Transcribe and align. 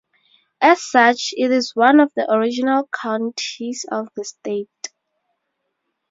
As 0.61 0.81
such, 0.81 1.31
it 1.37 1.51
is 1.51 1.75
one 1.75 1.99
of 1.99 2.11
the 2.15 2.25
original 2.33 2.89
counties 2.91 3.85
of 3.91 4.07
the 4.15 4.23
state. 4.25 4.89